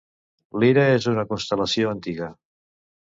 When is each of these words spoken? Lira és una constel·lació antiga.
Lira 0.63 0.85
és 0.95 1.05
una 1.13 1.27
constel·lació 1.33 1.93
antiga. 1.93 2.31